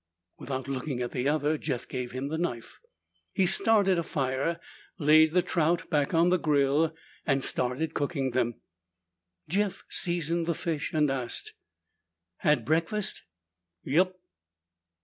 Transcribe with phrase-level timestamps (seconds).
[0.39, 2.79] Without looking at the other, Jeff gave him the knife.
[3.33, 4.59] He started a fire,
[4.97, 8.55] laid the trout back on the grill, and started cooking them.
[9.47, 11.53] Jeff seasoned the fish and asked,
[12.37, 13.21] "Had breakfast?"
[13.83, 14.17] "Yup."